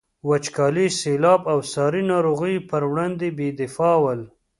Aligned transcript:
د 0.03 0.03
وچکالي، 0.29 0.87
سیلاب 1.01 1.41
او 1.51 1.59
ساري 1.73 2.03
ناروغیو 2.11 2.65
پر 2.69 2.81
وړاندې 2.91 3.27
بې 3.37 3.49
دفاع 3.61 3.95
ول. 4.03 4.21